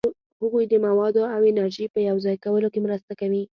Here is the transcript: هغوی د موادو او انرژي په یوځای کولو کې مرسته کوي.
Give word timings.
هغوی 0.41 0.65
د 0.69 0.73
موادو 0.85 1.23
او 1.35 1.41
انرژي 1.51 1.85
په 1.93 1.99
یوځای 2.09 2.35
کولو 2.43 2.67
کې 2.73 2.79
مرسته 2.85 3.13
کوي. 3.21 3.43